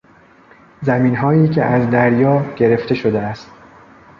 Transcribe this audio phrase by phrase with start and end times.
[0.81, 3.51] زمینهایی که از دریا گرفته شده است